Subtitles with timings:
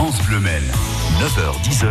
[0.00, 1.86] France Bleu 9h-10h,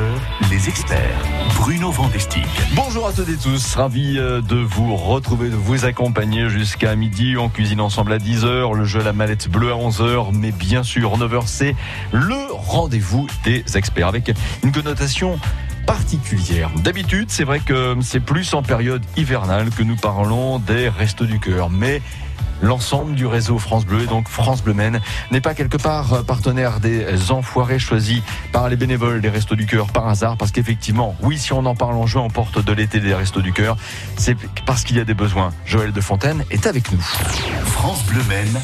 [0.50, 1.24] les experts.
[1.58, 2.48] Bruno Vandestick.
[2.74, 7.38] Bonjour à toutes et tous, ravi euh, de vous retrouver, de vous accompagner jusqu'à midi.
[7.38, 11.20] On cuisine ensemble à 10h, le jeu La Mallette Bleue à 11h, mais bien sûr,
[11.20, 11.76] 9h, c'est
[12.12, 14.32] le rendez-vous des experts avec
[14.64, 15.38] une connotation
[15.86, 16.72] particulière.
[16.84, 21.40] D'habitude, c'est vrai que c'est plus en période hivernale que nous parlons des restos du
[21.40, 22.02] cœur, mais
[22.62, 26.80] l'ensemble du réseau France Bleu et donc France Bleu Maine n'est pas quelque part partenaire
[26.80, 28.22] des enfoirés choisis
[28.52, 31.76] par les bénévoles des Restos du Cœur par hasard parce qu'effectivement, oui, si on en
[31.76, 33.78] parle en juin, on porte de l'été des Restos du Cœur,
[34.18, 35.52] c'est parce qu'il y a des besoins.
[35.66, 37.02] Joël de Fontaine est avec nous.
[37.66, 38.60] France Bleu Maine,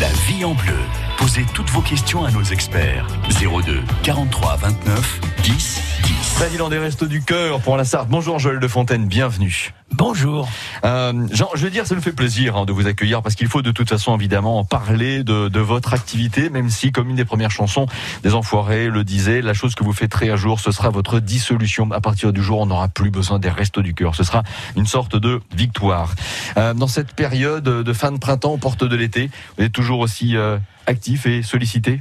[0.00, 0.74] la vie en bleu.
[1.18, 3.06] Posez toutes vos questions à nos experts.
[3.40, 6.34] 02 43 29 10 10.
[6.36, 8.08] Président des Restos du Cœur pour la Sarthe.
[8.08, 9.72] Bonjour Joël de Fontaine, bienvenue.
[9.92, 10.48] Bonjour.
[10.84, 13.48] Euh, Jean, je veux dire, ça nous fait plaisir hein, de vous accueillir parce qu'il
[13.48, 17.24] faut de toute façon évidemment parler de, de, votre activité, même si, comme une des
[17.24, 17.86] premières chansons
[18.22, 21.90] des Enfoirés le disait, la chose que vous très à jour, ce sera votre dissolution.
[21.92, 24.14] À partir du jour, on n'aura plus besoin des restos du cœur.
[24.14, 24.42] Ce sera
[24.76, 26.14] une sorte de victoire.
[26.58, 30.00] Euh, dans cette période de fin de printemps, aux portes de l'été, vous êtes toujours
[30.00, 32.00] aussi euh, actif et sollicité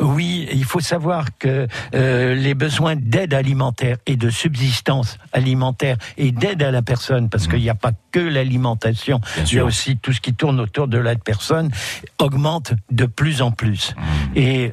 [0.00, 6.32] oui, il faut savoir que euh, les besoins d'aide alimentaire et de subsistance alimentaire et
[6.32, 9.96] d'aide à la personne, parce qu'il n'y a pas que l'alimentation, il y a aussi
[9.96, 11.70] tout ce qui tourne autour de la personne,
[12.18, 13.94] augmente de plus en plus.
[13.96, 14.02] Mmh.
[14.36, 14.72] Et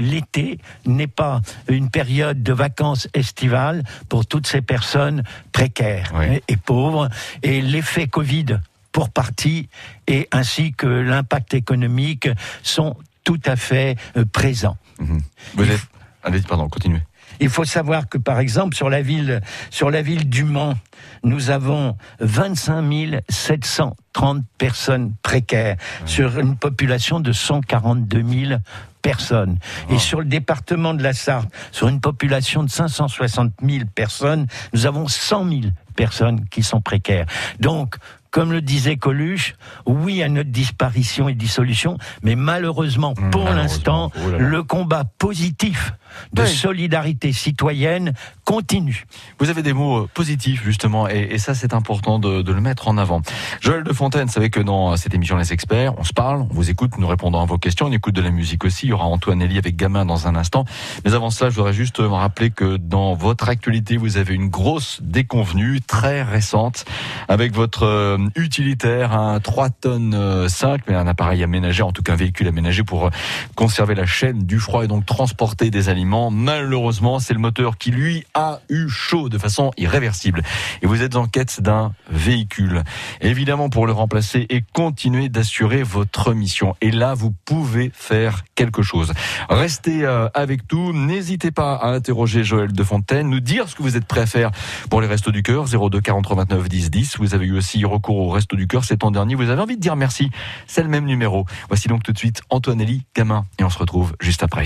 [0.00, 6.12] l'été n'est pas une période de vacances estivales pour toutes ces personnes précaires
[6.48, 7.08] et pauvres.
[7.42, 8.58] Et l'effet Covid
[8.98, 9.68] pour partie
[10.08, 12.28] et ainsi que l'impact économique
[12.64, 14.76] sont tout à fait euh, présent.
[14.98, 15.20] Mhm.
[15.54, 15.86] Vous êtes...
[16.24, 17.02] Allez, pardon, continuez.
[17.38, 19.40] Il faut savoir que, par exemple, sur la ville,
[19.70, 20.74] sur la ville du Mans,
[21.22, 28.60] nous avons 25 730 personnes précaires sur une population de 142 000
[29.00, 29.58] personnes.
[29.90, 34.86] Et sur le département de la Sarthe, sur une population de 560 000 personnes, nous
[34.86, 35.60] avons 100 000
[35.94, 37.26] personnes qui sont précaires.
[37.60, 37.96] Donc,
[38.30, 39.54] comme le disait Coluche,
[39.86, 45.92] oui à notre disparition et dissolution, mais malheureusement, mmh, pour l'instant, oh le combat positif
[46.32, 48.12] de solidarité citoyenne
[48.44, 49.06] continue.
[49.38, 52.98] Vous avez des mots euh, positifs justement, et, ça c'est important de, le mettre en
[52.98, 53.22] avant.
[53.60, 56.54] Joël de Fontaine, vous savez que dans cette émission Les Experts, on se parle, on
[56.54, 58.86] vous écoute, nous répondons à vos questions, on écoute de la musique aussi.
[58.86, 60.64] Il y aura Antoine Elie avec Gamin dans un instant.
[61.04, 64.48] Mais avant cela, je voudrais juste me rappeler que dans votre actualité, vous avez une
[64.48, 66.84] grosse déconvenue très récente
[67.28, 72.02] avec votre euh, utilitaire, un 3 tonnes 5, euh, mais un appareil aménagé, en tout
[72.02, 73.10] cas un véhicule aménagé pour euh,
[73.54, 75.97] conserver la chaîne du froid et donc transporter des aliments.
[76.04, 80.42] Malheureusement, c'est le moteur qui lui a eu chaud de façon irréversible.
[80.82, 82.82] Et vous êtes en quête d'un véhicule.
[83.20, 86.74] Évidemment, pour le remplacer et continuer d'assurer votre mission.
[86.80, 89.12] Et là, vous pouvez faire quelque chose.
[89.48, 90.92] Restez euh, avec nous.
[90.92, 94.26] N'hésitez pas à interroger Joël de Fontaine, nous dire ce que vous êtes prêt à
[94.26, 94.50] faire
[94.90, 95.66] pour les Restos du Cœur.
[95.66, 97.18] 02 43 29 10 10.
[97.18, 99.34] Vous avez eu aussi recours au Resto du Cœur cet an dernier.
[99.34, 100.30] Vous avez envie de dire merci.
[100.66, 101.46] C'est le même numéro.
[101.68, 103.46] Voici donc tout de suite Antoine Elie, gamin.
[103.58, 104.58] Et on se retrouve juste après.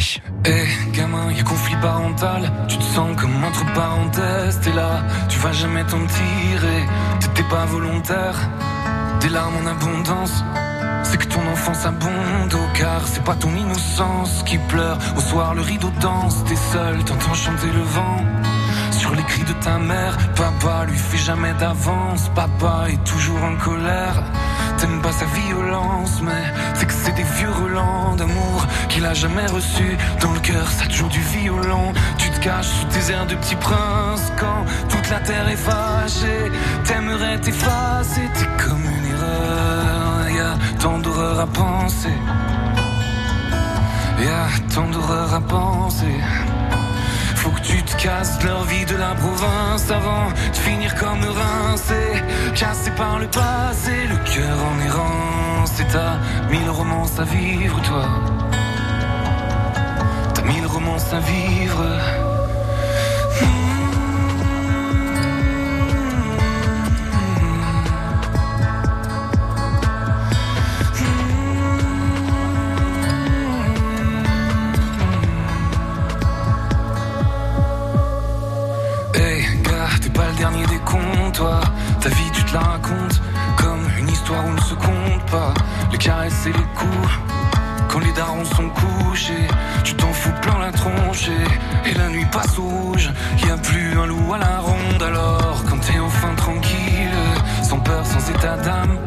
[0.46, 2.50] Eh, gamin, y a conflit parental.
[2.68, 4.60] Tu te sens comme entre parenthèses.
[4.60, 6.82] T'es là, tu vas jamais t'en tirer.
[7.20, 8.36] T'étais pas volontaire.
[9.20, 10.44] Des larmes en abondance.
[11.04, 14.98] C'est que ton enfance abonde au car c'est pas ton innocence qui pleure.
[15.16, 18.24] Au soir, le rideau danse, t'es seul, t'entends chanter le vent.
[18.92, 22.30] Sur les cris de ta mère, papa lui fait jamais d'avance.
[22.34, 24.22] Papa est toujours en colère.
[24.82, 26.42] T'aimes pas sa violence, mais
[26.74, 29.96] c'est que c'est des vieux relents d'amour qu'il a jamais reçu.
[30.20, 31.92] Dans le cœur, ça toujours du violon.
[32.18, 36.50] Tu te caches sous tes airs de petit prince quand toute la terre est fâchée.
[36.82, 40.28] T'aimerais t'effacer, t'es comme une erreur.
[40.36, 42.16] Y'a tant d'horreur à penser.
[44.18, 46.16] Y'a tant d'horreur à penser.
[47.62, 52.22] Tu te casses leur vie de la province avant de finir comme rincé,
[52.54, 55.80] cassé par le passé, le cœur en errance.
[55.80, 56.18] Et t'as
[56.50, 58.04] mille romances à vivre, toi.
[60.34, 62.21] T'as mille romances à vivre.
[82.00, 83.20] Ta vie, tu te la racontes
[83.56, 85.52] comme une histoire où ne se compte pas.
[85.90, 87.12] Les caresses et les coups.
[87.88, 89.48] Quand les darons sont couchés,
[89.84, 93.10] tu t'en fous plein la tronche et, la nuit passe au rouge.
[93.46, 97.18] Y a plus un loup à la ronde alors quand t'es enfin tranquille,
[97.62, 98.98] sans peur, sans état d'âme.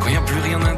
[0.00, 0.72] Quand y a plus rien à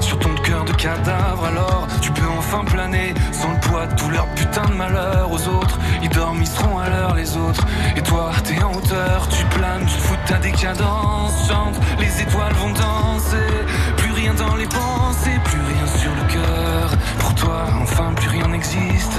[0.00, 1.44] sur ton cœur de cadavres.
[1.46, 5.48] Alors tu peux enfin planer sans le poids de tout leur putain de malheur aux
[5.48, 5.63] autres.
[6.02, 7.64] Ils dorment, ils seront à l'heure les autres.
[7.96, 11.48] Et toi, t'es en hauteur, tu planes, tu fous ta décadence.
[11.48, 13.50] Chante, les étoiles vont danser.
[13.96, 16.90] Plus rien dans les pensées, plus rien sur le cœur.
[17.18, 19.18] Pour toi, enfin, plus rien n'existe.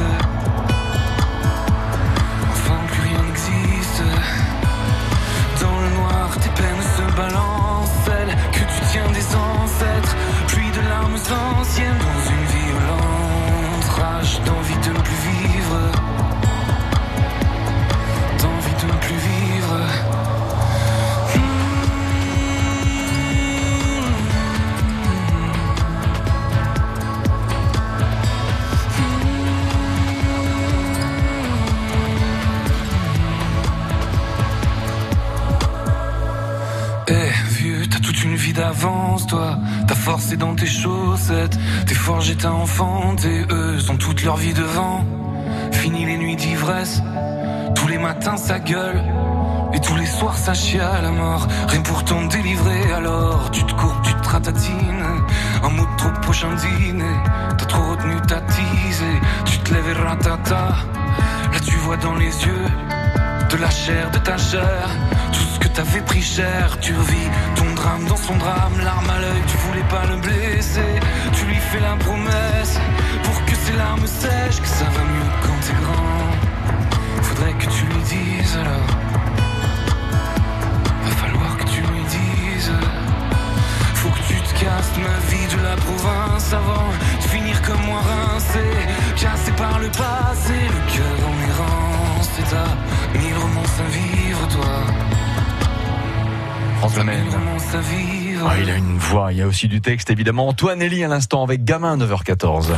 [2.51, 4.03] Enfin, plus rien n'existe.
[5.61, 7.89] Dans le noir, tes peines se balancent.
[8.05, 10.15] Celles que tu tiens des ancêtres.
[10.47, 16.14] Pluie de larmes anciennes dans une violente rage d'envie de ne plus vivre.
[19.05, 19.79] Plus vivre.
[37.07, 37.13] Eh
[37.51, 39.59] vieux, t'as toute une vie d'avance, toi.
[39.87, 41.59] Ta force est dans tes chaussettes.
[41.85, 43.45] T'es forgé, t'as enfanté.
[43.51, 45.05] Eux sont toute leur vie devant.
[45.71, 47.03] Fini les nuits d'ivresse.
[47.73, 49.01] Tous les matins, ça gueule.
[49.73, 51.47] Et tous les soirs, ça chie à la mort.
[51.67, 55.05] Rien pour t'en délivrer, alors tu te courbes, tu te ratatines.
[55.63, 57.17] Un mot de trop prochain dîner.
[57.57, 59.19] T'as trop retenu ta tisée.
[59.45, 60.67] Tu te lèves et ratata.
[61.53, 62.65] Là, tu vois dans les yeux
[63.51, 64.89] de la chair, de ta chair.
[65.31, 68.73] Tout ce que t'avais pris cher, tu revis ton drame dans son drame.
[68.83, 70.93] L'arme à l'œil, tu voulais pas le blesser.
[71.33, 72.79] Tu lui fais la promesse
[73.23, 76.34] pour que ses larmes sèchent, que ça va mieux quand t'es grand.
[77.35, 78.87] Faudrait que tu lui dises alors.
[81.03, 82.71] Va falloir que tu lui dises.
[83.95, 86.87] Faut que tu te casses ma vie de la province avant
[87.17, 88.65] de finir comme moi rincé,
[89.17, 92.29] cassé par le passé, le cœur en errance.
[92.39, 94.75] Et t'as mille romances à vivre, toi.
[96.77, 96.97] France.
[96.97, 98.24] Mille romances à vivre.
[98.47, 100.47] Ah, il a une voix, il y a aussi du texte évidemment.
[100.47, 102.67] Antoine Elie à l'instant avec Gamin 9h14.
[102.67, 102.77] 9h,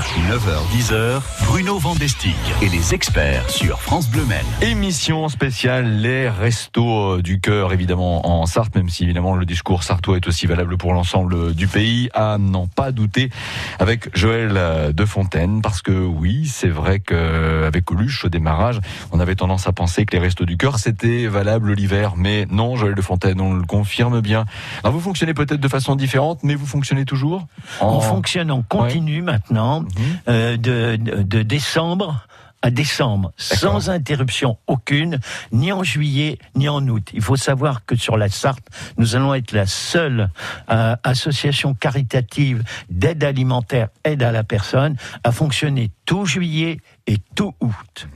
[0.74, 4.46] 10h, Bruno Vandestick et les experts sur France Bleu Maine.
[4.62, 9.84] Émission spéciale les restos euh, du cœur évidemment en Sarthe, même si évidemment le discours
[9.84, 13.30] sartois est aussi valable pour l'ensemble du pays, à n'en pas douter
[13.78, 18.80] avec Joël euh, de Fontaine, parce que oui, c'est vrai qu'avec Coluche au démarrage,
[19.12, 22.78] on avait tendance à penser que les restos du cœur c'était valable l'hiver, mais non,
[22.78, 24.46] Joël de Fontaine, on le confirme bien.
[24.86, 27.48] Alors vous fonctionnez peut-être de façon différente, mais vous fonctionnez toujours
[27.82, 29.88] On fonctionne en continu maintenant, Mhm.
[30.30, 32.24] euh, de, de, de décembre
[32.64, 35.20] à décembre, sans interruption aucune,
[35.52, 37.10] ni en juillet, ni en août.
[37.14, 38.68] Il faut savoir que sur la Sarthe,
[38.98, 40.32] nous allons être la seule
[40.72, 47.54] euh, association caritative d'aide alimentaire, aide à la personne, à fonctionner tout juillet et tout
[47.62, 48.08] août.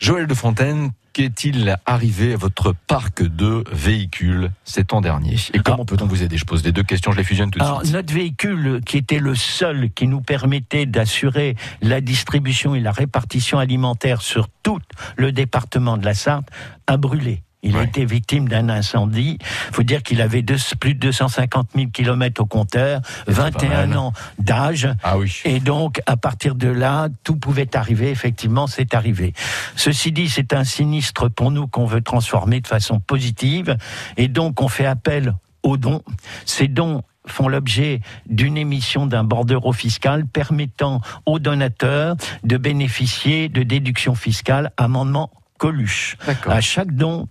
[0.00, 5.36] Joël de Fontaine, qu'est-il arrivé à votre parc de véhicules cet an dernier?
[5.54, 6.36] Et comment peut-on vous aider?
[6.36, 7.92] Je pose les deux questions, je les fusionne tout de Alors, suite.
[7.92, 13.58] notre véhicule, qui était le seul qui nous permettait d'assurer la distribution et la répartition
[13.58, 14.80] alimentaire sur tout
[15.16, 16.48] le département de la Sarthe,
[16.86, 17.42] a brûlé.
[17.64, 17.84] Il a Ouais.
[17.84, 19.38] été victime d'un incendie.
[19.40, 23.42] Il faut dire qu'il avait deux- plus de 250 000 kilomètres au compteur, C'est pas
[23.50, 23.96] 21 mal.
[23.98, 24.88] ans d'âge.
[25.04, 25.32] Ah oui.
[25.44, 28.10] Et donc, à partir de là, tout pouvait arriver.
[28.10, 29.32] Effectivement, c'est arrivé.
[29.76, 33.76] Ceci dit, c'est un sinistre pour nous qu'on veut transformer de façon positive.
[34.16, 36.02] Et donc, on fait appel aux dons.
[36.44, 43.62] Ces dons font l'objet d'une émission d'un bordereau fiscal permettant aux donateurs de bénéficier de
[43.62, 46.16] déductions fiscales, amendement Coluche.
[46.48, 47.28] À chaque don,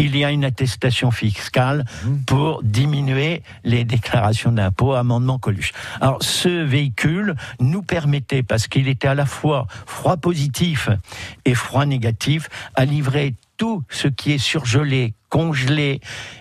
[0.00, 1.84] il y a une attestation fiscale
[2.26, 5.72] pour diminuer les déclarations d'impôts, amendement Coluche.
[6.00, 10.88] Alors, ce véhicule nous permettait, parce qu'il était à la fois froid positif
[11.44, 16.00] et froid négatif, à livrer tout ce qui est surgelé, congelé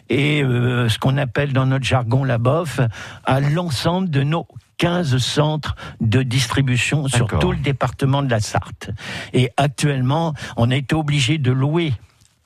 [0.09, 2.79] et euh, ce qu'on appelle dans notre jargon la bof
[3.25, 4.47] à l'ensemble de nos
[4.77, 8.91] 15 centres de distribution sur tout le département de la Sarthe.
[9.33, 11.93] Et actuellement, on a été obligé de louer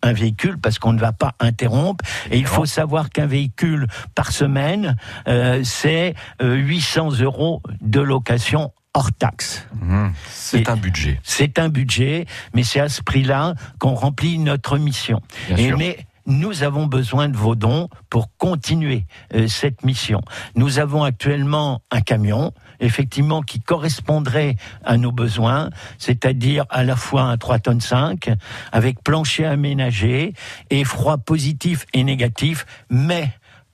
[0.03, 2.05] un véhicule parce qu'on ne va pas interrompre.
[2.29, 4.95] Et il faut savoir qu'un véhicule par semaine,
[5.27, 9.67] euh, c'est euh, 800 euros de location hors taxe.
[9.81, 10.09] Mmh.
[10.29, 11.19] C'est un budget.
[11.23, 15.21] C'est un budget, mais c'est à ce prix-là qu'on remplit notre mission.
[15.47, 15.77] Bien Et sûr.
[15.77, 20.21] mais nous avons besoin de vos dons pour continuer euh, cette mission.
[20.55, 27.23] Nous avons actuellement un camion, effectivement, qui correspondrait à nos besoins, c'est-à-dire à la fois
[27.23, 28.29] un 3 tonnes 5,
[28.71, 30.33] avec plancher aménagé
[30.69, 33.29] et froid positif et négatif, mais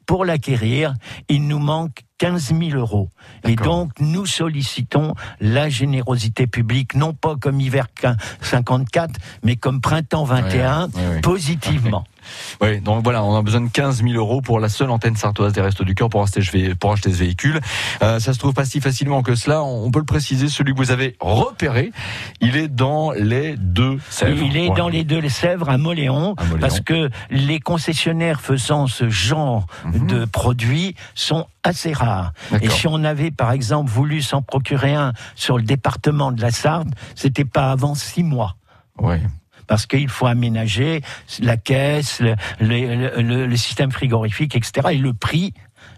[0.05, 0.95] pour l'acquérir,
[1.27, 3.09] il nous manque 15 000 euros.
[3.47, 7.85] Et donc, nous sollicitons la générosité publique, non pas comme hiver
[8.41, 11.21] 54, mais comme printemps 21, Ouais, ouais, ouais.
[11.21, 12.03] positivement.
[12.61, 15.53] Oui, donc voilà, on a besoin de 15 000 euros pour la seule antenne sartoise
[15.53, 17.59] des Restos du Cœur pour acheter, pour acheter ce véhicule.
[18.01, 19.63] Euh, ça se trouve pas si facilement que cela.
[19.63, 21.91] On peut le préciser, celui que vous avez repéré,
[22.41, 24.43] il est dans les deux Sèvres.
[24.43, 29.65] Il est dans les deux Sèvres à Moléon, parce que les concessionnaires faisant ce genre
[29.85, 30.07] mhm.
[30.07, 32.33] de produits sont assez rares.
[32.61, 36.51] Et si on avait, par exemple, voulu s'en procurer un sur le département de la
[36.51, 38.55] Sarthe, c'était pas avant six mois.
[39.69, 41.01] Parce qu'il faut aménager
[41.39, 42.21] la caisse,
[42.59, 44.89] le, système frigorifique, etc.
[44.91, 45.53] Et le prix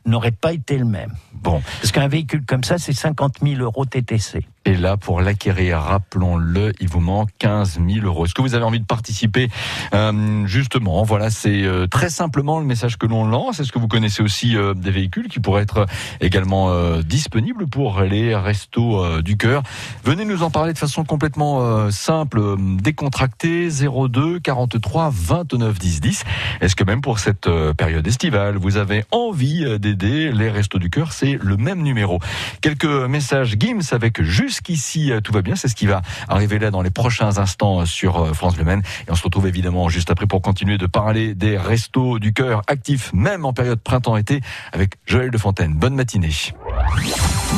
[0.05, 1.13] n'aurait pas été le même.
[1.33, 1.61] Bon.
[1.79, 4.45] Parce qu'un véhicule comme ça, c'est 50 000 euros TTC.
[4.63, 8.25] Et là, pour l'acquérir, rappelons-le, il vous manque 15 000 euros.
[8.25, 9.49] Est-ce que vous avez envie de participer?
[9.95, 13.59] Euh, Justement, voilà, c'est euh, très simplement le message que l'on lance.
[13.59, 15.87] Est-ce que vous connaissez aussi euh, des véhicules qui pourraient être
[16.19, 19.63] également disponibles pour les restos du cœur?
[20.03, 26.23] Venez nous en parler de façon complètement simple, décontractée, 02 43 29 10 10.
[26.61, 31.13] Est-ce que même pour cette période estivale, vous avez envie d'aider les restos du cœur?
[31.13, 32.19] C'est le même numéro.
[32.61, 35.55] Quelques messages Gims avec juste Jusqu'ici, euh, tout va bien.
[35.55, 38.65] C'est ce qui va arriver là dans les prochains instants euh, sur euh, France Le
[38.65, 38.81] Maine.
[39.07, 42.61] Et on se retrouve évidemment juste après pour continuer de parler des restos du cœur
[42.67, 44.41] actifs, même en période printemps-été,
[44.73, 45.75] avec Joël de Fontaine.
[45.75, 46.33] Bonne matinée.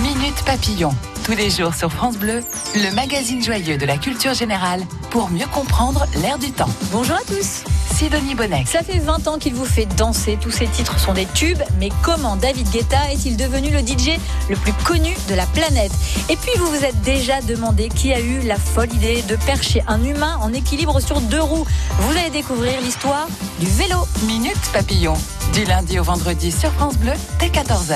[0.03, 0.93] Minute Papillon.
[1.25, 2.41] Tous les jours sur France Bleu,
[2.75, 6.69] le magazine joyeux de la culture générale pour mieux comprendre l'air du temps.
[6.91, 7.63] Bonjour à tous.
[7.93, 8.65] Sidonie Bonnet.
[8.65, 10.37] Ça fait 20 ans qu'il vous fait danser.
[10.41, 11.61] Tous ces titres sont des tubes.
[11.79, 14.19] Mais comment David Guetta est-il devenu le DJ
[14.49, 15.91] le plus connu de la planète?
[16.29, 19.81] Et puis vous vous êtes déjà demandé qui a eu la folle idée de percher
[19.87, 21.65] un humain en équilibre sur deux roues.
[21.99, 23.27] Vous allez découvrir l'histoire
[23.59, 24.05] du vélo.
[24.27, 25.13] Minute Papillon.
[25.53, 27.95] Du lundi au vendredi sur France Bleu dès 14h.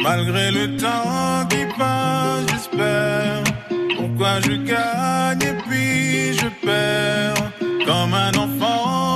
[0.00, 3.42] Malgré le temps qui passe, j'espère.
[3.96, 5.35] Pourquoi je gagne
[6.32, 7.52] je perds.
[7.86, 9.15] Comme un enfant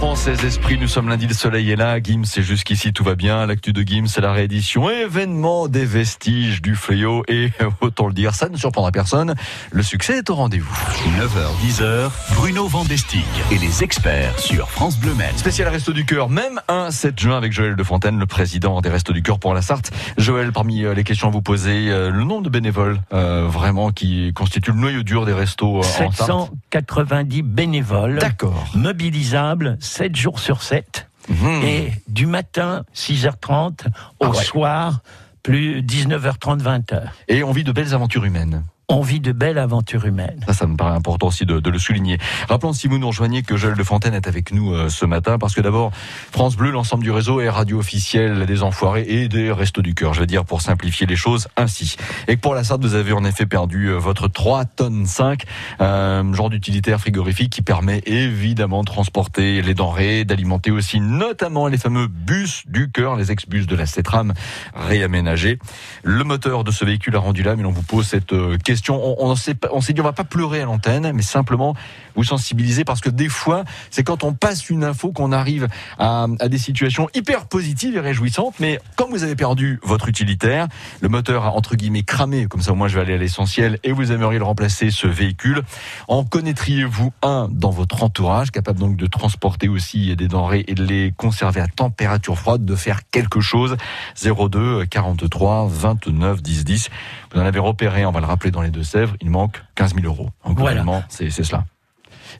[0.00, 2.00] 16 esprits, nous sommes lundi, le soleil est là.
[2.02, 3.46] Gims, c'est jusqu'ici, tout va bien.
[3.46, 4.90] L'actu de Gims, c'est la réédition.
[4.90, 7.22] Événement des vestiges du fléau.
[7.28, 7.50] Et
[7.80, 9.34] autant le dire, ça ne surprendra personne.
[9.70, 10.74] Le succès est au rendez-vous.
[11.18, 15.36] 9h, 10h, Bruno Vandestick et les experts sur France Bleu Maine.
[15.36, 18.88] Spécial Resto du Cœur, même un 7 juin avec Joël de Fontaine, le président des
[18.88, 19.92] Restos du Cœur pour la Sarthe.
[20.16, 23.90] Joël, parmi euh, les questions à vous poser, euh, le nombre de bénévoles euh, vraiment
[23.90, 28.66] qui constituent le noyau dur des restos euh, en Sarthe 790 bénévoles D'accord.
[28.74, 31.62] mobilisables 7 jours sur 7 Mhm.
[31.62, 33.86] et du matin 6h30
[34.20, 34.44] au Ah ouais.
[34.44, 35.00] soir
[35.42, 37.02] plus 19h30 20h.
[37.28, 38.64] Et on vit de belles aventures humaines.
[38.90, 40.40] On vit de belles aventures humaines.
[40.46, 42.16] Ça, ça me paraît important aussi de, de le souligner.
[42.48, 45.36] Rappelons, si vous nous rejoignez, que Joël de Fontaine est avec nous euh, ce matin,
[45.36, 45.92] parce que d'abord,
[46.32, 50.14] France Bleu, l'ensemble du réseau est radio officielle des Enfoirés et des Restos du Cœur,
[50.14, 51.96] je veux dire, pour simplifier les choses ainsi.
[52.28, 55.42] Et que pour la Sarthe, vous avez en effet perdu euh, votre 3 tonnes 5,
[55.82, 61.76] euh, genre d'utilitaire frigorifique qui permet évidemment de transporter les denrées, d'alimenter aussi notamment les
[61.76, 64.32] fameux bus du cœur, les ex-bus de la CETRAM
[64.74, 65.58] réaménagés.
[66.04, 68.56] Le moteur de ce véhicule a rendu l'âme et l'on vous pose cette euh,
[68.88, 69.54] On, s'est
[69.92, 71.74] dit on va pas pleurer à l'antenne, mais simplement
[72.16, 75.68] vous sensibiliser parce que des fois, c'est quand on passe une info qu'on arrive
[75.98, 78.54] à, des situations hyper positives et réjouissantes.
[78.60, 80.66] Mais comme vous avez perdu votre utilitaire,
[81.00, 83.78] le moteur a entre guillemets cramé, comme ça au moins je vais aller à l'essentiel,
[83.84, 85.62] et vous aimeriez le remplacer, ce véhicule,
[86.08, 90.84] en connaîtriez-vous un dans votre entourage, capable donc de transporter aussi des denrées et de
[90.84, 93.76] les conserver à température froide, de faire quelque chose?
[94.22, 96.90] 02 43 29 10 10.
[97.32, 100.06] Vous en avez repéré, on va le rappeler dans les Deux-Sèvres, il manque 15 000
[100.06, 100.30] euros.
[100.46, 100.84] Donc, Voilà.
[101.08, 101.64] c'est c'est cela.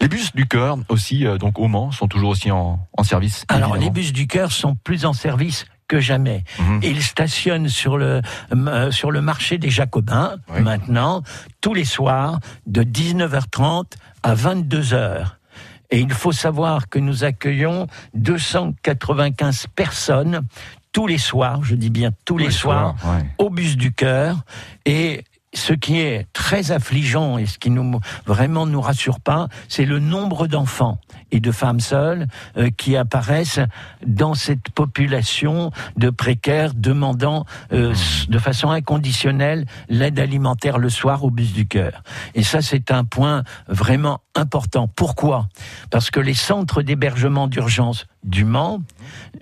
[0.01, 3.45] Les bus du cœur aussi, euh, donc au Mans, sont toujours aussi en, en service.
[3.49, 6.45] Alors les bus du cœur sont plus en service que jamais.
[6.59, 6.81] Mhm.
[6.83, 8.21] Ils stationnent sur le
[8.55, 10.61] euh, sur le marché des Jacobins Oui.
[10.61, 11.23] maintenant
[11.63, 15.25] tous les soirs de 19h30 à 22h.
[15.91, 20.43] Et il faut savoir que nous accueillons 295 personnes
[20.93, 23.25] tous les soirs, je dis bien tous, les, soirs, ouais.
[23.39, 24.39] au bus du cœur
[24.85, 29.87] et ce qui est très affligeant et ce qui nous vraiment nous rassure pas, c'est
[29.87, 30.99] le nombre d'enfants
[31.31, 33.61] et de femmes seules euh, qui apparaissent
[34.07, 41.25] dans cette population de précaires demandant euh, s- de façon inconditionnelle l'aide alimentaire le soir
[41.25, 42.03] au bus du cœur.
[42.35, 44.89] Et ça, c'est un point vraiment important.
[44.89, 45.49] Pourquoi?
[45.91, 48.83] Parce que les centres d'hébergement d'urgence du Mans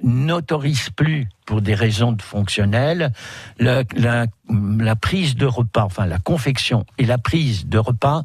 [0.03, 3.13] n'autorisent plus, pour des raisons de fonctionnelles,
[3.59, 8.23] la, la- la prise de repas, enfin la confection et la prise de repas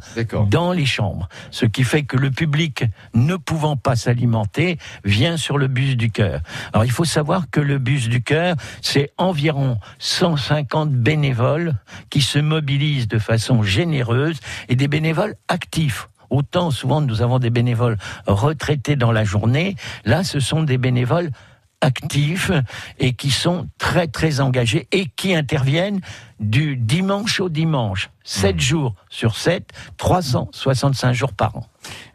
[0.50, 1.28] dans les chambres.
[1.52, 2.84] Ce qui fait que le public,
[3.14, 6.42] ne pouvant pas s'alimenter, vient sur le bus du cœur.
[6.74, 11.76] Alors il faut savoir que le bus du cœur, c'est environ 150 bénévoles
[12.10, 16.08] qui se mobilisent de façon généreuse et des bénévoles actifs.
[16.32, 21.30] Autant souvent nous avons des bénévoles retraités dans la journée, là ce sont des bénévoles
[21.82, 22.52] actifs
[23.00, 26.00] et qui sont très très engagés et qui interviennent
[26.40, 31.66] du dimanche au dimanche, 7 jours sur 7, 365 jours par an.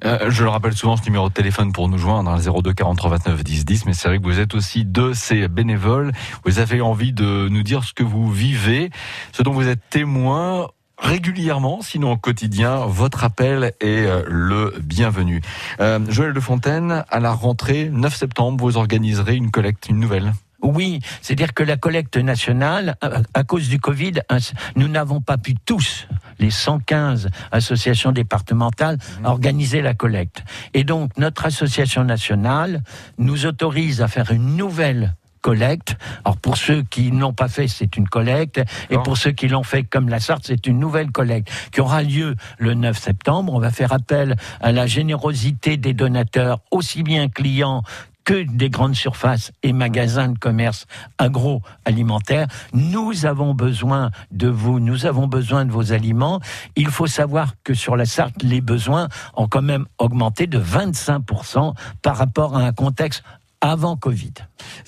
[0.04, 3.10] Euh, je le rappelle souvent ce numéro de téléphone pour nous joindre, hein, 02 43
[3.10, 6.12] 29 10 10, mais c'est vrai que vous êtes aussi de ces bénévoles.
[6.44, 8.90] Vous avez envie de nous dire ce que vous vivez,
[9.32, 15.40] ce dont vous êtes témoin régulièrement, sinon au quotidien, votre appel est euh, le bienvenu.
[15.80, 20.32] Euh, Joël de Fontaine, à la rentrée 9 septembre, vous organiserez une collecte, une nouvelle.
[20.62, 22.96] Oui, c'est-à-dire que la collecte nationale,
[23.34, 24.38] à, cause du Covid, un-
[24.74, 30.42] nous n'avons pas pu tous, les 115 associations départementales, organiser la collecte.
[30.72, 32.82] Et donc, notre association nationale
[33.18, 35.14] nous autorise à faire une nouvelle
[35.46, 35.96] collecte.
[36.24, 39.62] Alors pour ceux qui n'ont pas fait, c'est une collecte, et pour ceux qui l'ont
[39.62, 43.54] fait comme la Sarthe, c'est une nouvelle collecte qui aura lieu le 9 septembre.
[43.54, 47.84] On va faire appel à la générosité des donateurs, aussi bien clients
[48.26, 52.48] que des grandes surfaces et magasins de commerce agroalimentaire.
[52.72, 56.40] Nous avons besoin de vous, nous avons besoin de vos aliments.
[56.74, 59.06] Il faut savoir que sur la Sarthe, les besoins
[59.36, 63.22] ont quand même augmenté de 25% par rapport à un contexte
[63.60, 64.32] avant Covid.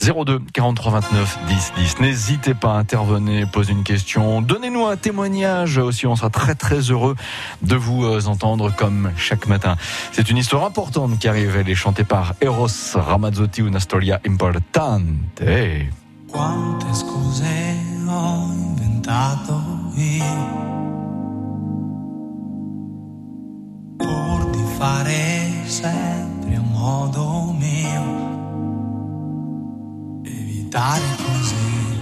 [0.00, 2.00] 02 43 29 10 10.
[2.00, 4.42] N'hésitez pas à intervenir, poser une question.
[4.42, 6.06] Donnez-nous un témoignage aussi.
[6.06, 7.16] On sera très très heureux
[7.62, 9.76] de vous euh, entendre comme chaque matin.
[10.12, 11.56] C'est une histoire importante qui arrive.
[11.56, 15.42] Elle est chantée par Eros Ramazzotti, una storia importante.
[16.30, 17.76] Quante scuse
[18.06, 19.62] ho inventato
[19.94, 20.24] io
[23.96, 27.27] pur di fare sempre a modo
[30.68, 32.00] evitare così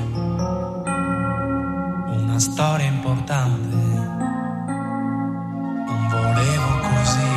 [2.18, 3.76] una storia importante
[5.86, 7.34] non volevo così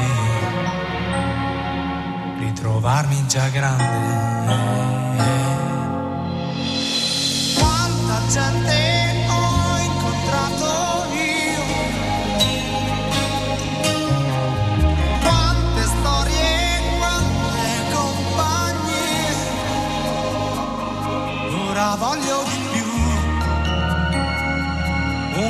[2.39, 4.88] ritrovare farmi già grande.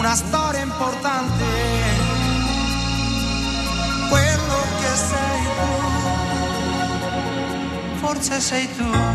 [0.09, 1.43] Una storia importante,
[4.09, 5.41] quello che sei
[7.93, 9.08] tu, forse sei tu.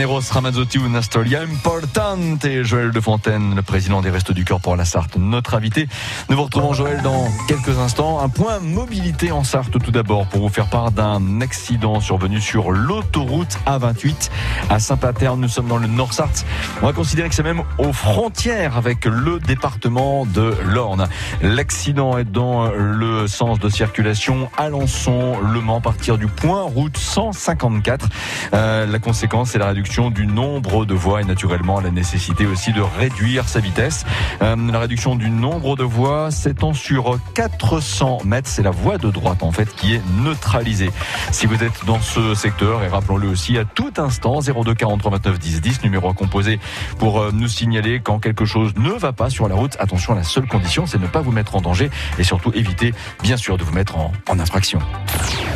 [0.00, 2.64] For the Men, Eros Ramazzotti, una storia importante.
[2.64, 5.88] Joël de Fontaine, le président des Restos du Cœur pour la Sarthe, notre invité.
[6.28, 8.20] Nous vous retrouvons, Joël, dans quelques instants.
[8.20, 12.70] Un point mobilité en Sarthe, tout d'abord, pour vous faire part d'un accident survenu sur
[12.70, 14.30] l'autoroute A28
[14.70, 15.40] à Saint-Paterne.
[15.40, 16.44] Nous sommes dans le Nord Sarthe.
[16.82, 21.08] On va considérer que c'est même aux frontières avec le département de l'Orne.
[21.42, 28.08] L'accident est dans le sens de circulation Alençon-Le Mans, partir du point route 154.
[28.54, 32.72] Euh, la conséquence, c'est la réduction du nombre de voies et naturellement la nécessité aussi
[32.72, 34.04] de réduire sa vitesse.
[34.40, 38.48] Euh, la réduction du nombre de voies s'étend sur 400 mètres.
[38.48, 40.92] C'est la voie de droite en fait qui est neutralisée.
[41.32, 45.38] Si vous êtes dans ce secteur, et rappelons-le aussi à tout instant, 02 43 29
[45.40, 46.60] 10 10, numéro à composer
[47.00, 49.76] pour euh, nous signaler quand quelque chose ne va pas sur la route.
[49.80, 53.36] Attention, la seule condition, c'est ne pas vous mettre en danger et surtout éviter, bien
[53.36, 54.78] sûr, de vous mettre en, en infraction.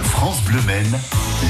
[0.02, 0.98] France Bleu Maine,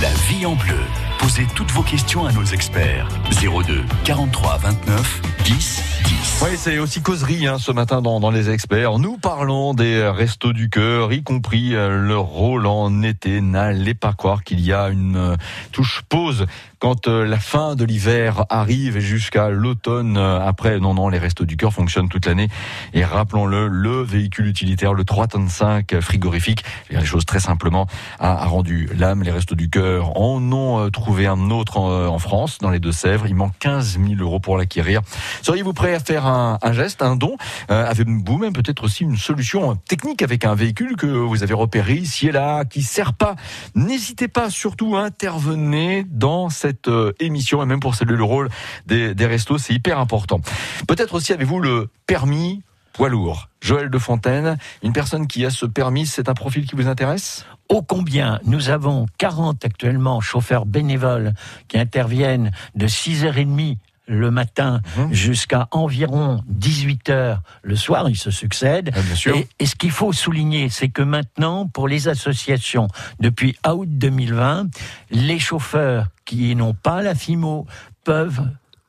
[0.03, 0.77] la vie en bleu.
[1.25, 3.09] Posez toutes vos questions à nos experts.
[3.31, 6.43] 02 43 29 10 10.
[6.43, 8.99] Oui, c'est aussi causerie hein, ce matin dans, dans les experts.
[8.99, 13.41] Nous parlons des restos du cœur, y compris euh, leur rôle en été.
[13.41, 15.37] N'allez pas croire qu'il y a une euh,
[15.73, 16.45] touche pause
[16.85, 20.19] quand euh, la fin de l'hiver arrive et jusqu'à l'automne.
[20.19, 22.49] euh, Après, non, non, les restos du cœur fonctionnent toute l'année.
[22.93, 27.87] Et rappelons-le, le véhicule utilitaire, le 3 tonnes 5 frigorifique, les choses très simplement,
[28.19, 29.23] a, rendu l'âme.
[29.23, 33.27] Les restos du cœur en ont euh, trouvé un autre en, France, dans les Deux-Sèvres.
[33.29, 35.01] Il manque 15 000 euros pour l'acquérir.
[35.41, 37.39] Seriez-vous prêt à faire un, geste, un don
[37.71, 42.29] Avez-vous même peut-être aussi une solution technique avec un véhicule que vous avez repéré ici
[42.29, 43.37] et là, qui sert pas?
[43.75, 48.49] N'hésitez pas surtout à intervenir dans cette euh, émission et même pour saluer le rôle
[48.87, 50.41] des, des restos, c'est hyper important.
[50.89, 52.63] Peut-être aussi avez-vous le permis
[52.95, 53.49] poids lourd.
[53.61, 57.45] Joël de Fontaine, une personne qui a ce permis, c'est un profil qui vous intéresse?
[57.69, 61.35] Ô combien nous avons 40 actuellement chauffeurs bénévoles
[61.67, 65.13] qui interviennent de 6h30 le matin Mhm.
[65.13, 68.91] jusqu'à environ 18 heures le soir, ils se succèdent.
[68.95, 69.37] Ah, bien sûr.
[69.37, 72.89] Et, et ce qu'il faut souligner, c'est que maintenant, pour les associations,
[73.21, 74.67] depuis août 2020,
[75.11, 77.67] les chauffeurs qui n'ont pas la FIMO
[78.05, 78.43] peuvent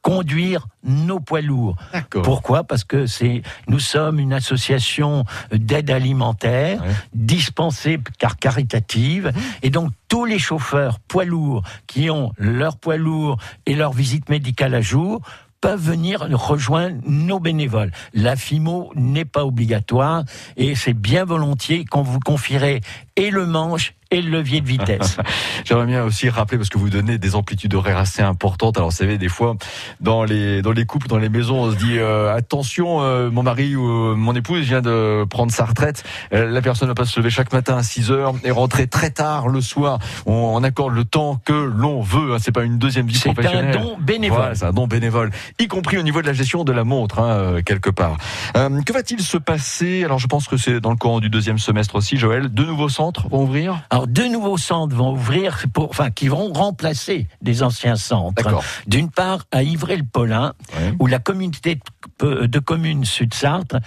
[0.05, 1.75] conduire nos poids lourds.
[2.21, 2.63] Pourquoi?
[2.63, 6.93] Parce que c'est nous sommes une association d'aide alimentaire Ouais.
[7.15, 9.31] dispensée car caritative
[9.63, 14.29] et donc tous les chauffeurs poids lourds qui ont leur poids lourd et leur visite
[14.29, 15.21] médicale à jour
[15.59, 17.91] peuvent venir rejoindre nos bénévoles.
[18.13, 20.23] La FIMO n'est pas obligatoire
[20.55, 22.81] et c'est bien volontiers qu'on vous confierait
[23.15, 25.17] et le manche et le levier de vitesse.
[25.65, 28.77] J'aimerais bien aussi rappeler, parce que vous donnez des amplitudes horaires assez importantes.
[28.77, 29.55] Alors, vous savez, des fois,
[30.01, 33.43] dans les, dans les couples, dans les maisons, on se dit, euh, attention, euh, mon
[33.43, 36.03] mari ou euh, mon épouse vient de prendre sa retraite.
[36.33, 38.87] Euh, la personne ne va pas se lever chaque matin à 6 heures et rentrer
[38.87, 39.99] très tard le soir.
[40.25, 42.33] On, on accorde le temps que l'on veut.
[42.33, 42.37] hein.
[42.39, 43.73] C'est pas une deuxième vie C'est un professionnelle.
[43.75, 44.37] don bénévole.
[44.37, 47.19] Voilà, c'est un don bénévole, y compris au niveau de la gestion de la montre,
[47.19, 48.17] hein, euh, quelque part.
[48.57, 50.03] Euh, que va-t-il se passer?
[50.03, 52.49] Alors, je pense que c'est dans le courant du deuxième semestre aussi, Joël.
[52.49, 53.81] Deux nouveaux centres vont ouvrir?
[53.95, 58.43] Alors deux nouveaux centres vont ouvrir, pour, enfin qui vont remplacer des anciens centres.
[58.87, 60.93] D'une part à Ivray-le-Paulin, Ouais.
[60.99, 61.79] où la communauté
[62.19, 63.77] de, de communes Sud-Sarthe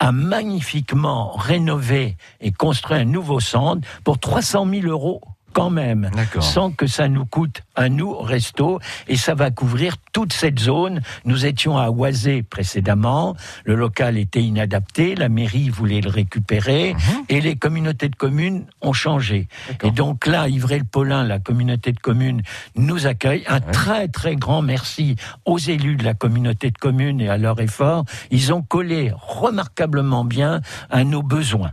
[0.00, 5.20] a magnifiquement rénové et construit un nouveau centre pour 300 000 euros
[5.54, 10.32] quand même, sans que ça nous coûte à nous, resto, et ça va couvrir toute
[10.32, 11.00] cette zone.
[11.24, 16.96] Nous étions à Oisé précédemment, le local était inadapté, la mairie voulait le récupérer,
[17.28, 19.48] et les communautés de communes ont changé.
[19.82, 22.42] Et donc là, Ivray-le-Paulin, la communauté de communes,
[22.74, 23.44] nous accueille.
[23.46, 25.14] Un très très grand merci
[25.44, 28.04] aux élus de la communauté de communes et à leur effort.
[28.30, 31.72] Ils ont collé remarquablement bien à nos besoins.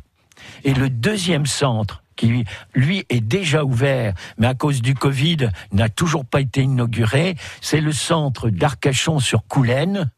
[0.63, 5.89] Et le deuxième centre, qui lui est déjà ouvert, mais à cause du Covid n'a
[5.89, 10.11] toujours pas été inauguré, c'est le centre d'Arcachon sur Coulaine,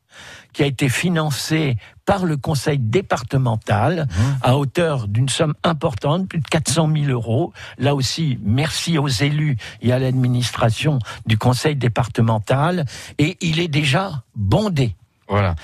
[0.51, 4.07] qui a été financé par le conseil départemental
[4.41, 7.53] à hauteur d'une somme importante, plus de 400 000 euros.
[7.77, 12.85] Là aussi, merci aux élus et à l'administration du conseil départemental.
[13.17, 14.95] Et il est déjà bondé.
[15.29, 15.55] Voilà.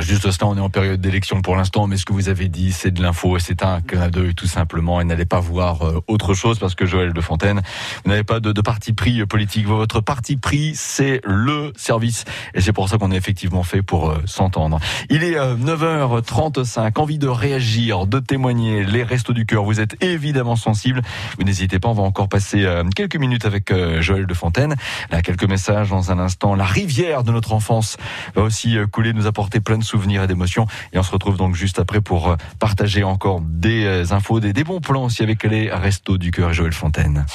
[0.00, 2.72] Juste cela, on est en période d'élection pour l'instant, mais ce que vous avez dit,
[2.72, 6.34] c'est de l'info, c'est un clin d'œil tout simplement, et n'allez pas voir euh, autre
[6.34, 7.62] chose parce que Joël de Fontaine,
[8.04, 9.66] vous n'avez pas de, de parti pris euh, politique.
[9.66, 14.10] Votre parti pris, c'est le service, et c'est pour ça qu'on est effectivement fait pour
[14.10, 14.78] euh, s'entendre.
[15.10, 20.02] Il est euh, 9h35, envie de réagir, de témoigner, les restos du cœur, vous êtes
[20.02, 21.02] évidemment sensible,
[21.38, 24.74] vous n'hésitez pas, on va encore passer quelques minutes avec Joël de Fontaine.
[25.10, 26.54] Là, quelques messages dans un instant.
[26.54, 27.96] La rivière de notre enfance
[28.34, 30.66] va aussi nous apporter plein de souvenirs et d'émotions.
[30.92, 34.52] Et on se retrouve donc juste après pour euh, partager encore des euh, infos, des,
[34.52, 37.26] des bons plans aussi avec les restos du cœur et Joël Fontaine.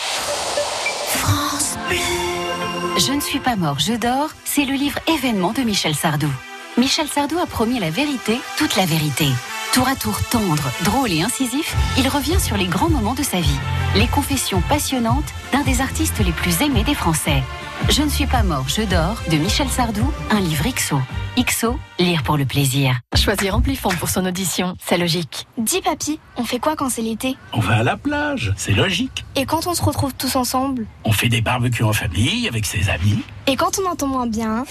[2.98, 6.30] Je ne suis pas mort, je dors, c'est le livre événement de Michel Sardou.
[6.78, 9.26] Michel Sardou a promis la vérité, toute la vérité.
[9.74, 13.40] Tour à tour tendre, drôle et incisif, il revient sur les grands moments de sa
[13.40, 13.60] vie.
[13.96, 17.44] Les confessions passionnantes d'un des artistes les plus aimés des Français.
[17.88, 20.98] Je ne suis pas mort, je dors, de Michel Sardou, un livre XO.
[21.40, 23.00] XO, lire pour le plaisir.
[23.16, 25.48] Choisir Amplifon pour son audition, c'est logique.
[25.58, 27.36] Dis papy, on fait quoi quand c'est l'été?
[27.54, 29.26] On va à la plage, c'est logique.
[29.36, 30.86] Et quand on se retrouve tous ensemble?
[31.04, 33.24] On fait des barbecues en famille avec ses amis.
[33.48, 34.66] Et quand on entend moins bien?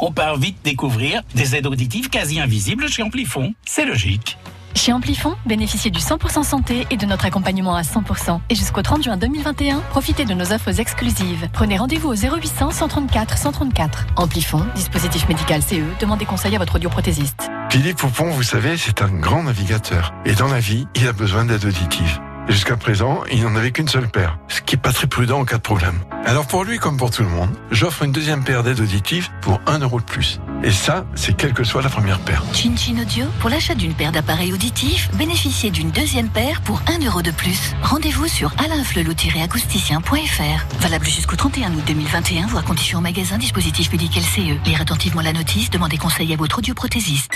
[0.00, 3.52] On part vite découvrir des aides auditives quasi invisibles chez Amplifon.
[3.66, 4.38] C'est logique.
[4.74, 8.40] Chez Amplifon, bénéficiez du 100% santé et de notre accompagnement à 100%.
[8.48, 11.48] Et jusqu'au 30 juin 2021, profitez de nos offres exclusives.
[11.52, 14.06] Prenez rendez-vous au 0800 134 134.
[14.16, 17.50] Amplifon, dispositif médical CE, demandez conseil à votre audioprothésiste.
[17.70, 20.12] Philippe Poupon, vous savez, c'est un grand navigateur.
[20.24, 22.20] Et dans la vie, il a besoin d'aide auditive.
[22.50, 25.44] Jusqu'à présent, il n'en avait qu'une seule paire, ce qui est pas très prudent en
[25.44, 26.00] cas de problème.
[26.26, 29.60] Alors pour lui comme pour tout le monde, j'offre une deuxième paire d'aides auditives pour
[29.68, 30.40] 1 euro de plus.
[30.64, 32.42] Et ça, c'est quelle que soit la première paire.
[32.52, 37.06] Chin Chin Audio, pour l'achat d'une paire d'appareils auditifs, bénéficiez d'une deuxième paire pour 1
[37.06, 37.76] euro de plus.
[37.82, 40.80] Rendez-vous sur alainflelou-acousticien.fr.
[40.80, 44.58] Valable jusqu'au 31 août 2021, voire conditions au magasin dispositif médical CE.
[44.66, 47.30] Lire attentivement la notice, demandez conseil à votre audioprothésiste.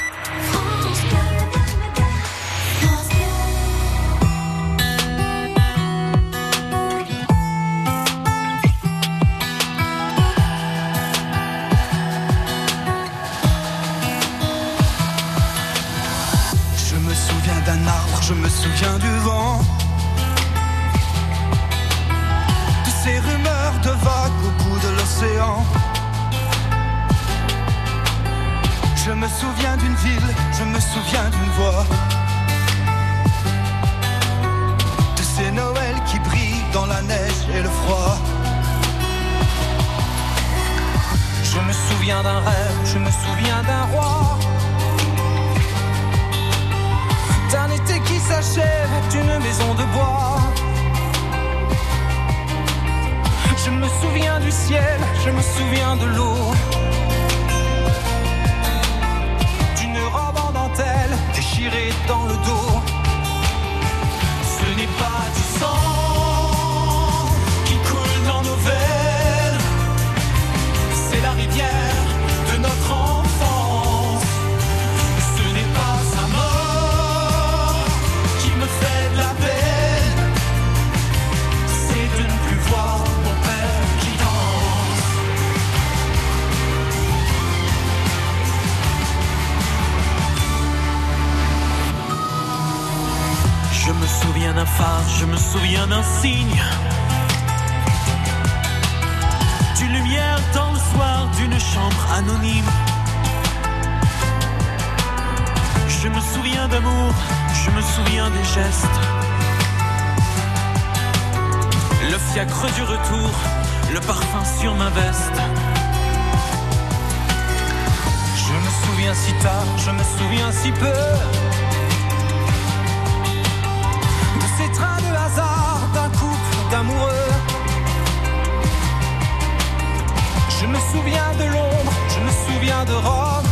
[130.95, 133.51] Souviens de Londres, je me souviens de Rome.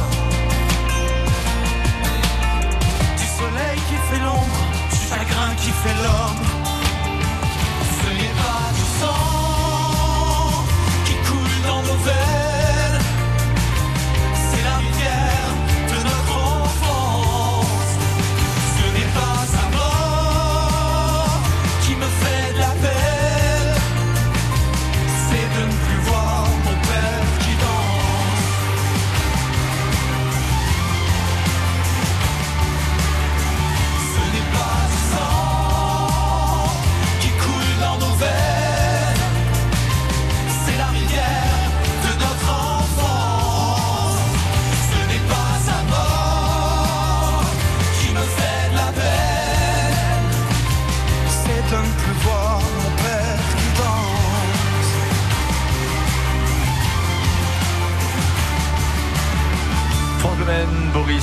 [3.21, 6.52] Du soleil qui fait l'ombre, du chagrin qui fait l'homme.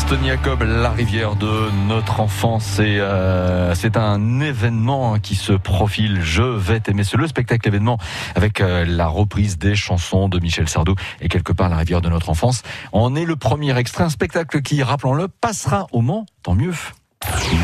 [0.09, 2.63] Boris Toniakob, la rivière de notre enfance.
[2.63, 6.21] C'est euh, c'est un événement qui se profile.
[6.21, 7.03] Je vais t'aimer.
[7.03, 7.97] C'est le spectacle événement
[8.35, 12.09] avec euh, la reprise des chansons de Michel Sardou et quelque part la rivière de
[12.09, 12.63] notre enfance.
[12.91, 16.25] On est le premier extrait, un spectacle qui, rappelons-le, passera au Mans.
[16.43, 16.73] Tant mieux.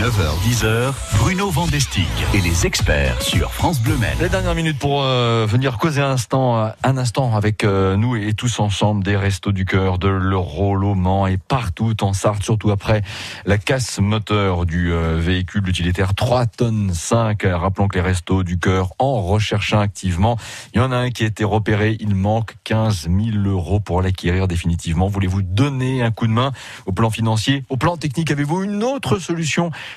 [0.06, 4.18] 9h-10h, Bruno Vandestick et les experts sur France Bleu Maine.
[4.20, 8.18] Les dernières minutes pour euh, venir causer un instant, euh, un instant avec euh, nous
[8.18, 12.72] et tous ensemble des Restos du Cœur, de l'Euro, Mans et partout en Sarthe, surtout
[12.72, 13.02] après
[13.46, 17.44] la casse moteur du véhicule utilitaire 3 tonnes 5.
[17.44, 20.38] Rappelons que les Restos du Cœur en recherchent activement.
[20.74, 24.02] Il y en a un qui a été repéré, il manque 15 000 euros pour
[24.02, 25.08] l'acquérir définitivement.
[25.08, 26.52] Voulez-vous donner un coup de main
[26.86, 29.45] au plan financier, au plan technique Avez-vous une autre solution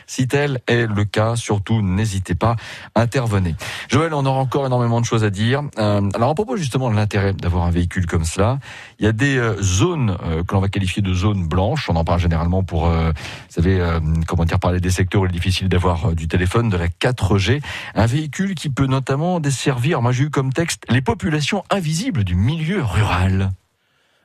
[0.06, 2.56] Si tel est le cas, surtout n'hésitez pas,
[2.94, 3.54] intervenez.
[3.88, 5.62] Joël, on aura encore énormément de choses à dire.
[5.78, 8.58] Euh, alors à propos justement de l'intérêt d'avoir un véhicule comme cela,
[8.98, 11.88] il y a des euh, zones euh, que l'on va qualifier de zones blanches.
[11.88, 13.12] On en parle généralement pour, vous
[13.48, 13.80] savez,
[14.26, 17.60] comment dire, parler des secteurs où il est difficile d'avoir du téléphone, de la 4G.
[17.94, 22.34] Un véhicule qui peut notamment desservir, moi j'ai eu comme texte, les populations invisibles du
[22.34, 23.50] milieu rural.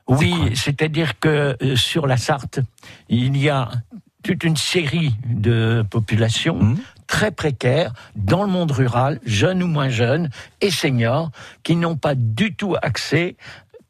[0.06, 2.60] Oui, c'est-à-dire que sur la Sarthe,
[3.08, 3.70] il y a
[4.24, 6.76] toute une série de populations Mmh.
[7.06, 11.30] très précaires dans le monde rural, jeunes ou moins jeunes, et seniors,
[11.62, 13.36] qui n'ont pas du tout accès,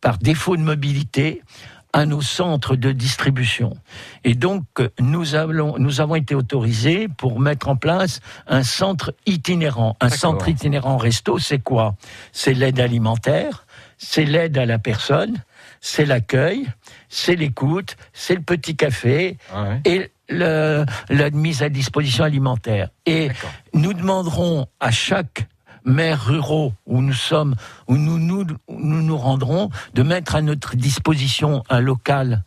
[0.01, 1.43] par défaut de mobilité,
[1.95, 3.77] à nos centres de distribution.
[4.25, 9.15] Et donc, euh, nous, avons, nous avons été autorisés pour mettre en place un centre
[9.27, 9.97] itinérant.
[10.01, 11.95] Un centre itinérant resto, c'est quoi?
[12.33, 13.65] C'est l'aide alimentaire,
[13.97, 15.41] c'est l'aide à la personne,
[15.81, 16.67] c'est l'accueil,
[17.09, 19.81] c'est l'écoute, c'est le petit café Ouais.
[19.85, 22.89] et le, la mise à disposition alimentaire.
[23.07, 23.31] Et
[23.73, 25.49] nous demanderons à chaque
[25.85, 27.55] maire ruraux où nous sommes,
[27.89, 32.43] où nous nous, où nous nous rendrons, de mettre à notre disposition un local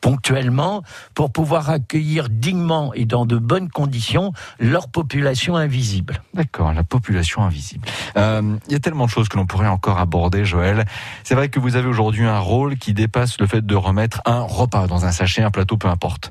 [0.00, 0.82] ponctuellement
[1.14, 6.22] pour pouvoir accueillir dignement et dans de bonnes conditions leur population invisible.
[6.34, 7.88] D'accord, la population invisible.
[8.16, 10.84] Euh, Il y a tellement de choses que l'on pourrait encore aborder, Joël.
[11.24, 14.42] C'est vrai que vous avez aujourd'hui un rôle qui dépasse le fait de remettre un
[14.42, 16.30] repas dans un sachet, un plateau, peu importe.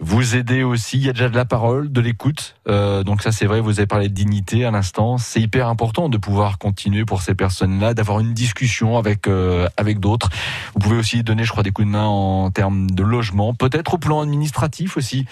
[0.00, 2.54] Vous aidez aussi, il y a déjà de la parole, de l'écoute.
[2.68, 5.18] Euh, donc ça, c'est vrai, vous avez parlé de dignité à l'instant.
[5.18, 9.98] C'est hyper important de pouvoir continuer pour ces personnes-là, d'avoir une discussion avec euh, avec
[9.98, 10.28] d'autres.
[10.74, 13.94] Vous pouvez aussi donner, je crois, des coups de main en termes de logement, peut-être
[13.94, 15.26] au plan administratif aussi.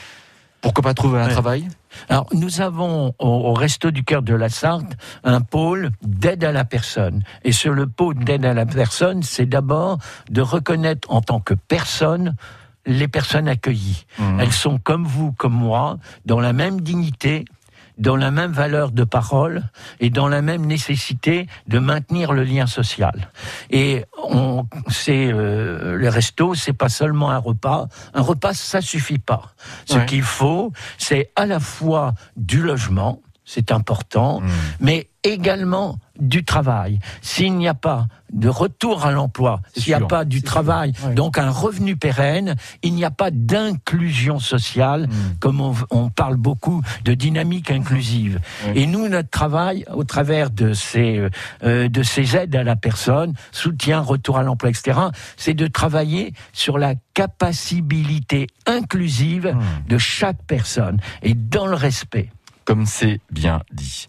[0.63, 1.33] Pourquoi pas trouver un Ouais.
[1.33, 1.69] travail?
[2.09, 6.51] Alors, nous avons au, au Resto du Cœur de la Sarthe un pôle d'aide à
[6.51, 7.23] la personne.
[7.45, 9.99] Et sur le pôle d'aide à la personne, c'est d'abord
[10.29, 12.35] de reconnaître en tant que personne
[12.87, 14.07] les personnes accueillies.
[14.19, 14.41] Mhm.
[14.41, 17.45] Elles sont comme vous, comme moi, dans la même dignité,
[17.99, 19.63] dans la même valeur de parole
[20.01, 23.31] et dans la même nécessité de maintenir le lien social.
[23.71, 27.89] Et on, c'est euh, le resto, c'est pas seulement un repas.
[28.13, 29.55] Un repas, ça suffit pas.
[29.87, 30.07] Ce Ouais.
[30.07, 34.49] qu'il faut, c'est à la fois du logement, c'est important, Mmh.
[34.81, 36.99] mais également du travail.
[37.23, 40.93] S'il n'y a pas de retour à l'emploi, s'il n'y a sûr, pas du travail,
[41.15, 45.39] donc un revenu pérenne, il n'y a pas d'inclusion sociale, Mmh.
[45.41, 48.41] comme on, on parle beaucoup de dynamique inclusive.
[48.75, 51.31] Et nous, notre travail, au travers de ces, euh,
[51.63, 54.99] euh, de ces aides à la personne, soutien, retour à l'emploi, etc.,
[55.37, 59.89] c'est de travailler sur la capacibilité inclusive Mmh.
[59.89, 62.31] de chaque personne et dans le respect.
[62.65, 64.07] comme c'est bien dit.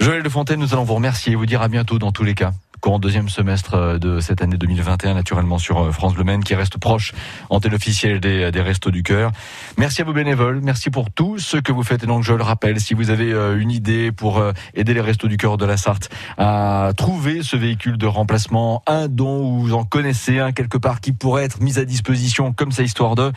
[0.00, 2.34] Joël de Fontaine, nous allons vous remercier et vous dire à bientôt dans tous les
[2.34, 2.52] cas.
[2.80, 6.54] Courant deuxième semestre euh, de cette année 2021, naturellement sur euh, France Bleu Maine, qui
[6.54, 7.12] reste proche,
[7.50, 9.32] antenne officielle des, des Restos du Cœur.
[9.76, 12.04] Merci à vos bénévoles, merci pour tout ce que vous faites.
[12.04, 15.00] Et donc, je le rappelle, si vous avez euh, une idée pour euh, aider les
[15.00, 19.60] Restos du Cœur de la Sarthe à trouver ce véhicule de remplacement, un don ou
[19.60, 23.14] vous en connaissez un quelque part qui pourrait être mis à disposition comme ça, histoire
[23.14, 23.32] de,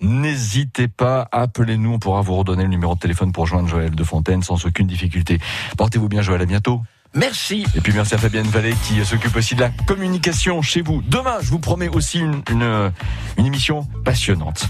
[0.00, 4.04] n'hésitez pas, appelez-nous, on pourra vous redonner le numéro de téléphone pour joindre Joël de
[4.04, 5.38] Fontaine sans aucune difficulté.
[5.76, 6.82] Portez-vous bien, Joël, à bientôt.
[7.16, 7.64] Merci.
[7.74, 11.02] Et puis merci à Fabienne Vallée qui s'occupe aussi de la communication chez vous.
[11.08, 12.92] Demain, je vous promets aussi une, une,
[13.38, 14.68] une émission passionnante.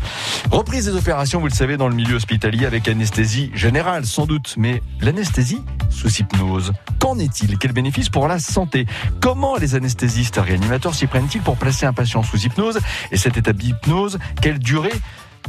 [0.53, 4.55] Reprise des opérations, vous le savez, dans le milieu hospitalier avec anesthésie générale, sans doute.
[4.57, 7.59] Mais l'anesthésie sous hypnose, qu'en est-il?
[7.59, 8.87] Quel bénéfice pour la santé?
[9.21, 12.79] Comment les anesthésistes réanimateurs s'y prennent-ils pour placer un patient sous hypnose?
[13.11, 14.95] Et cette étape d'hypnose, quelle durée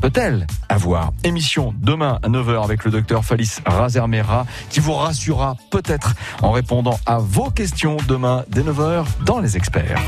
[0.01, 6.13] peut-elle avoir Émission demain à 9h avec le docteur Falis Razermera qui vous rassurera peut-être
[6.41, 9.99] en répondant à vos questions demain dès 9h dans les experts.